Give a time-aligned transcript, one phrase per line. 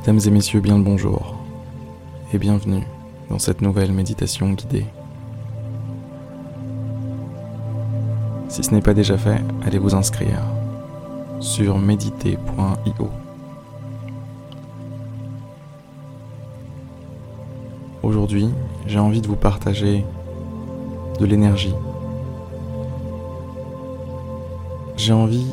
[0.00, 1.36] Mesdames et messieurs, bien le bonjour
[2.32, 2.82] et bienvenue
[3.28, 4.86] dans cette nouvelle méditation guidée.
[8.48, 10.40] Si ce n'est pas déjà fait, allez vous inscrire
[11.38, 13.10] sur méditer.io.
[18.02, 18.48] Aujourd'hui,
[18.86, 20.02] j'ai envie de vous partager
[21.18, 21.74] de l'énergie.
[24.96, 25.50] J'ai envie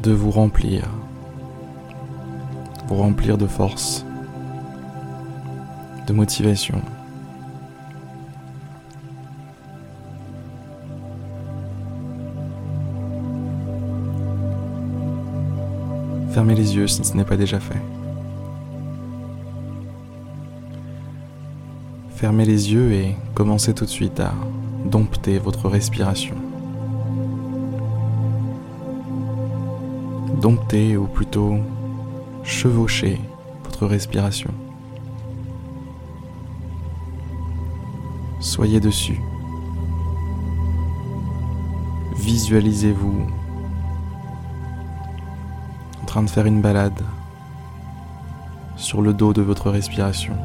[0.00, 0.84] de vous remplir,
[2.86, 4.04] vous remplir de force,
[6.06, 6.80] de motivation.
[16.32, 17.80] Fermez les yeux si ce n'est pas déjà fait.
[22.16, 24.32] Fermez les yeux et commencez tout de suite à
[24.84, 26.34] dompter votre respiration.
[30.40, 31.58] Dompter ou plutôt
[32.44, 33.20] chevaucher
[33.64, 34.50] votre respiration.
[38.40, 39.20] Soyez dessus.
[42.16, 43.26] Visualisez-vous
[46.02, 47.02] en train de faire une balade
[48.76, 50.36] sur le dos de votre respiration.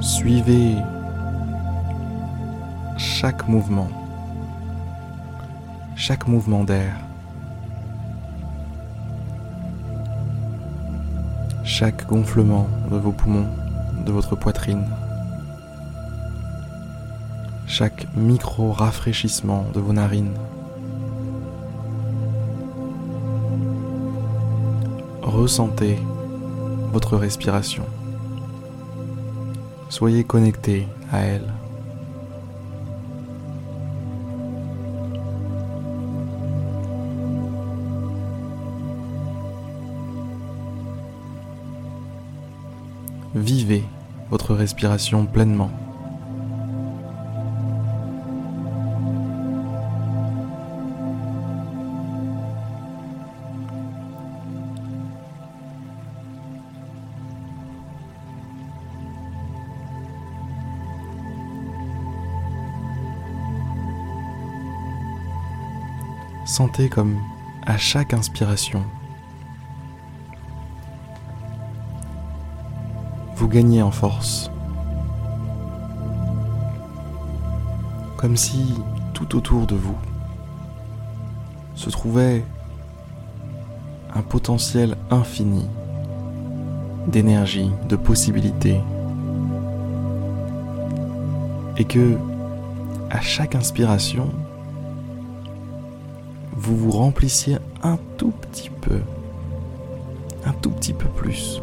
[0.00, 0.74] Suivez
[2.98, 3.88] chaque mouvement,
[5.96, 6.94] chaque mouvement d'air,
[11.76, 13.48] chaque gonflement de vos poumons
[14.06, 14.86] de votre poitrine,
[17.66, 20.36] chaque micro-rafraîchissement de vos narines.
[25.22, 25.98] Ressentez
[26.92, 27.84] votre respiration.
[29.88, 31.52] Soyez connecté à elle.
[43.34, 43.82] Vivez
[44.30, 45.70] votre respiration pleinement.
[66.46, 67.18] Sentez comme
[67.66, 68.84] à chaque inspiration,
[73.44, 74.50] vous gagnez en force.
[78.16, 78.72] Comme si
[79.12, 79.98] tout autour de vous
[81.74, 82.42] se trouvait
[84.14, 85.66] un potentiel infini
[87.06, 88.80] d'énergie, de possibilités.
[91.76, 92.16] Et que
[93.10, 94.30] à chaque inspiration,
[96.56, 99.02] vous vous remplissiez un tout petit peu,
[100.46, 101.60] un tout petit peu plus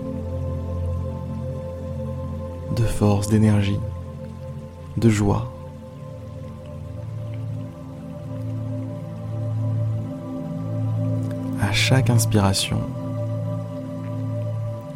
[2.76, 3.80] de force, d'énergie,
[4.98, 5.52] de joie.
[11.62, 12.80] À chaque inspiration,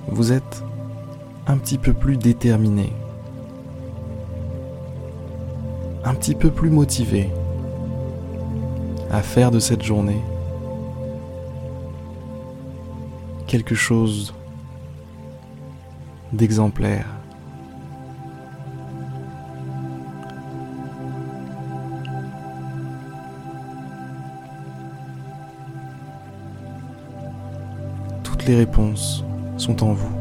[0.07, 0.63] vous êtes
[1.47, 2.91] un petit peu plus déterminé,
[6.03, 7.29] un petit peu plus motivé
[9.11, 10.21] à faire de cette journée
[13.47, 14.33] quelque chose
[16.33, 17.05] d'exemplaire.
[28.47, 29.23] Les réponses
[29.57, 30.15] sont en vous.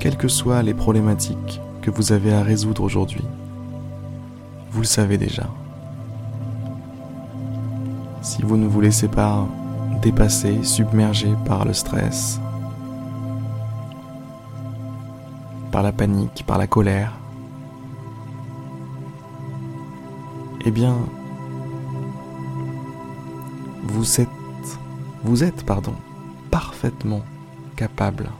[0.00, 3.24] Quelles que soient les problématiques que vous avez à résoudre aujourd'hui,
[4.72, 5.46] vous le savez déjà.
[8.20, 9.46] Si vous ne vous laissez pas
[10.02, 12.40] dépasser, submerger par le stress,
[15.70, 17.12] par la panique, par la colère,
[20.64, 20.96] eh bien,
[23.88, 25.94] vous êtes, pardon,
[26.50, 27.22] parfaitement
[27.76, 28.30] capable,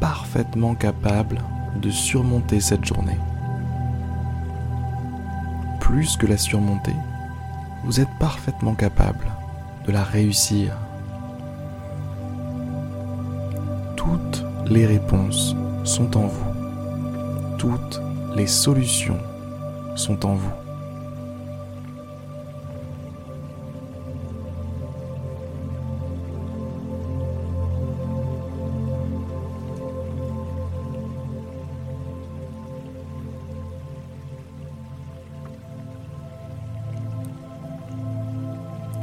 [0.00, 1.40] parfaitement capable
[1.80, 3.18] de surmonter cette journée
[5.92, 6.94] plus que la surmonter,
[7.84, 9.26] vous êtes parfaitement capable
[9.86, 10.72] de la réussir.
[13.94, 15.54] Toutes les réponses
[15.84, 16.52] sont en vous.
[17.58, 18.00] Toutes
[18.34, 19.18] les solutions
[19.96, 20.61] sont en vous.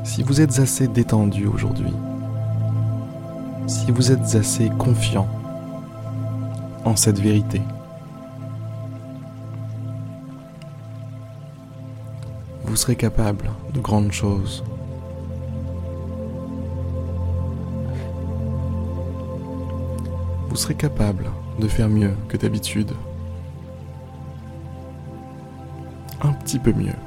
[0.10, 1.94] Si vous êtes assez détendu aujourd'hui,
[3.68, 5.28] si vous êtes assez confiant
[6.84, 7.62] en cette vérité,
[12.64, 14.64] vous serez capable de grandes choses.
[20.50, 21.30] Vous serez capable
[21.60, 22.94] de faire mieux que d'habitude.
[26.24, 26.98] Un petit peu mieux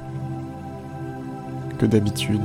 [1.77, 2.41] que d'habitude.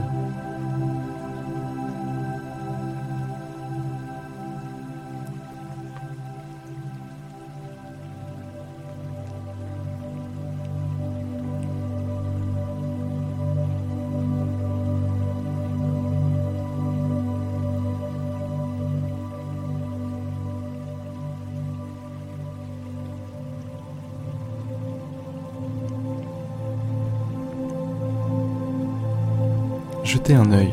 [30.09, 30.73] Jetez un œil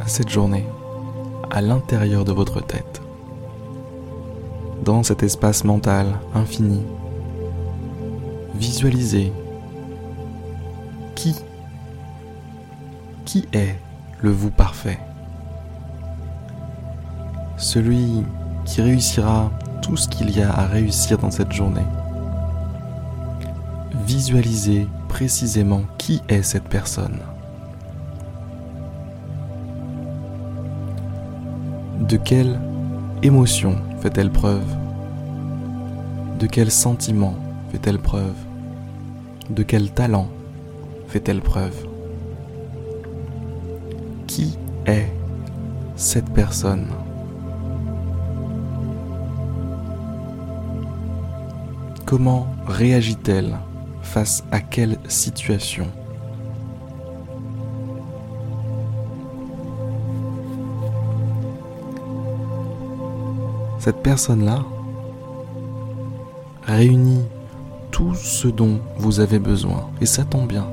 [0.00, 0.64] à cette journée
[1.50, 3.02] à l'intérieur de votre tête,
[4.82, 6.80] dans cet espace mental infini.
[8.54, 9.30] Visualisez
[11.14, 11.36] qui,
[13.26, 13.76] qui est
[14.22, 15.00] le vous parfait,
[17.58, 18.24] celui
[18.64, 19.50] qui réussira
[19.82, 21.84] tout ce qu'il y a à réussir dans cette journée.
[24.06, 27.20] Visualisez précisément qui est cette personne.
[32.14, 32.60] De quelle
[33.24, 34.76] émotion fait-elle preuve?
[36.38, 37.34] De quel sentiment
[37.72, 38.36] fait-elle preuve?
[39.50, 40.28] De quel talent
[41.08, 41.74] fait-elle preuve?
[44.28, 44.56] Qui
[44.86, 45.12] est
[45.96, 46.86] cette personne?
[52.06, 53.56] Comment réagit-elle
[54.02, 55.88] face à quelle situation?
[63.84, 64.60] Cette personne-là
[66.62, 67.22] réunit
[67.90, 69.90] tout ce dont vous avez besoin.
[70.00, 70.64] Et ça tombe bien.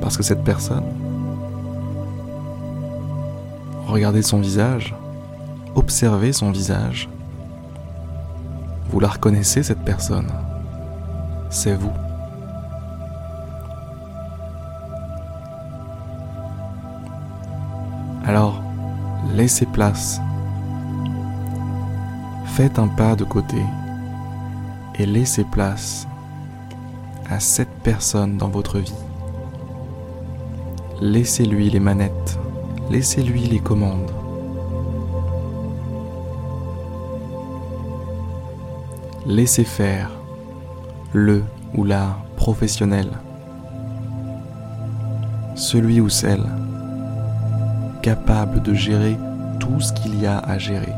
[0.00, 0.86] Parce que cette personne,
[3.86, 4.94] regardez son visage,
[5.74, 7.06] observez son visage.
[8.88, 10.32] Vous la reconnaissez, cette personne.
[11.50, 11.92] C'est vous.
[18.24, 18.62] Alors,
[19.34, 20.18] laissez place
[22.56, 23.62] Faites un pas de côté
[24.98, 26.08] et laissez place
[27.28, 28.94] à cette personne dans votre vie.
[31.02, 32.38] Laissez-lui les manettes,
[32.90, 34.10] laissez-lui les commandes.
[39.26, 40.10] Laissez faire
[41.12, 41.44] le
[41.74, 43.10] ou la professionnel,
[45.56, 46.46] celui ou celle
[48.00, 49.18] capable de gérer
[49.60, 50.94] tout ce qu'il y a à gérer.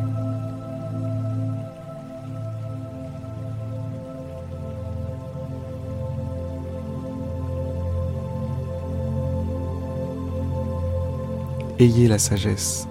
[11.78, 12.88] Ayez la sagesse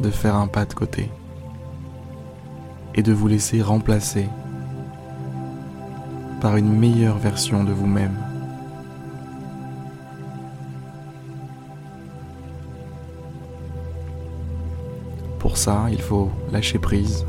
[0.00, 1.08] de faire un pas de côté
[2.94, 4.26] et de vous laisser remplacer
[6.40, 8.16] par une meilleure version de vous-même.
[15.38, 17.24] Pour ça, il faut lâcher prise.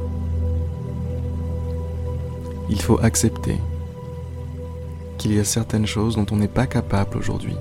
[2.70, 3.58] Il faut accepter
[5.18, 7.56] qu'il y a certaines choses dont on n'est pas capable aujourd'hui.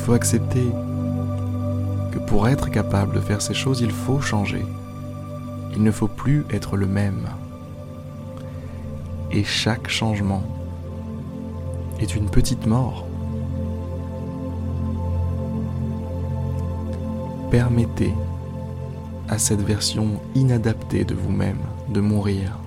[0.00, 0.66] Faut accepter
[2.10, 4.64] que pour être capable de faire ces choses, il faut changer.
[5.76, 7.28] Il ne faut plus être le même.
[9.30, 10.42] Et chaque changement
[12.00, 13.06] est une petite mort.
[17.50, 18.14] Permettez
[19.28, 22.58] à cette version inadaptée de vous-même de mourir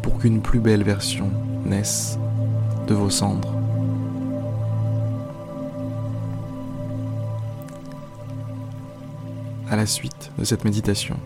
[0.00, 1.30] pour qu'une plus belle version
[1.64, 2.18] naisse
[2.88, 3.61] de vos cendres.
[9.72, 11.16] À la suite de cette méditation.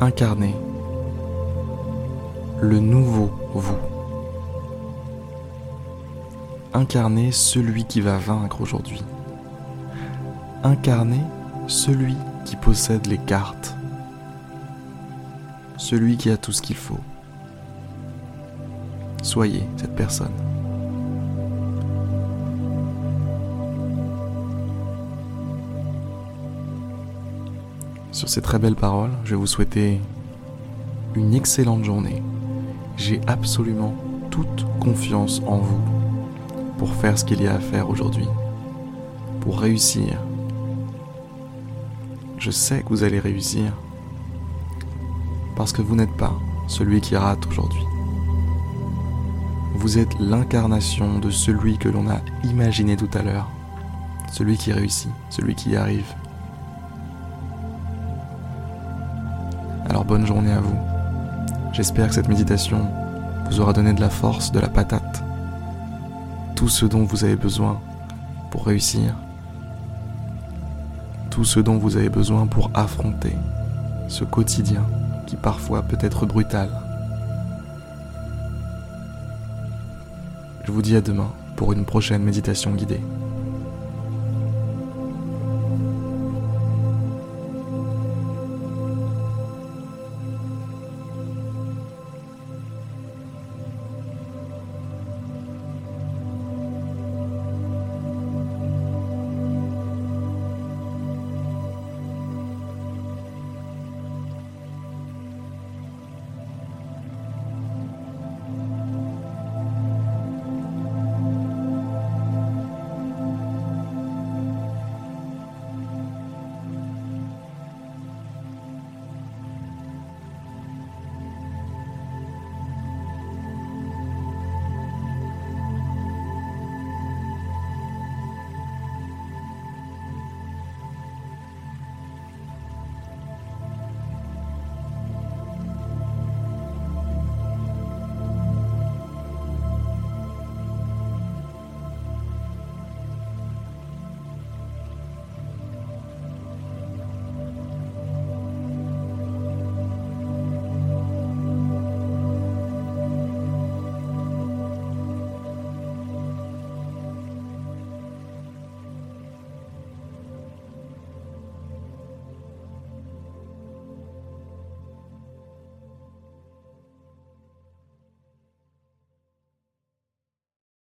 [0.00, 0.54] Incarnez
[2.60, 3.76] le nouveau vous.
[6.72, 9.02] Incarnez celui qui va vaincre aujourd'hui.
[10.62, 11.24] Incarnez
[11.66, 12.14] celui
[12.44, 13.74] qui possède les cartes.
[15.76, 17.00] Celui qui a tout ce qu'il faut.
[19.22, 20.49] Soyez cette personne.
[28.20, 29.98] Sur ces très belles paroles, je vais vous souhaiter
[31.14, 32.22] une excellente journée,
[32.98, 33.94] j'ai absolument
[34.28, 35.80] toute confiance en vous
[36.76, 38.28] pour faire ce qu'il y a à faire aujourd'hui,
[39.40, 40.18] pour réussir.
[42.36, 43.72] Je sais que vous allez réussir
[45.56, 46.34] parce que vous n'êtes pas
[46.68, 47.86] celui qui rate aujourd'hui.
[49.76, 53.48] Vous êtes l'incarnation de celui que l'on a imaginé tout à l'heure,
[54.30, 56.14] celui qui réussit, celui qui arrive.
[59.90, 60.78] Alors bonne journée à vous.
[61.72, 62.86] J'espère que cette méditation
[63.46, 65.24] vous aura donné de la force, de la patate,
[66.54, 67.80] tout ce dont vous avez besoin
[68.52, 69.16] pour réussir,
[71.28, 73.36] tout ce dont vous avez besoin pour affronter
[74.06, 74.86] ce quotidien
[75.26, 76.70] qui parfois peut être brutal.
[80.62, 83.00] Je vous dis à demain pour une prochaine méditation guidée.